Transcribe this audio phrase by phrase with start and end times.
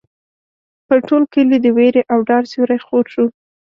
[0.87, 3.25] پر ټول کلي د وېرې او ډار سیوری خور شو.